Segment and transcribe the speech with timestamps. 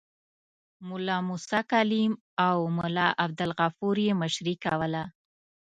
[0.87, 2.11] ملا موسی کلیم
[2.47, 5.03] او ملا عبدالغفور یې مشري کوله.